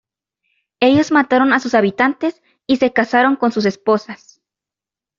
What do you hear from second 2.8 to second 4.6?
casaron con sus esposas.